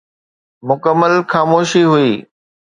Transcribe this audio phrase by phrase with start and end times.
[0.67, 2.13] مڪمل خاموشي هئي.